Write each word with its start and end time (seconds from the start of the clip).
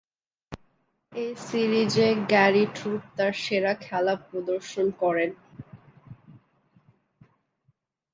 এ 1.13 1.25
সিরিজে 1.45 2.07
Gary 2.29 2.65
Troup 2.75 3.01
তার 3.17 3.33
সেরা 3.43 3.73
খেলা 3.85 4.13
প্রদর্শন 4.27 4.87
করেন। 5.01 5.31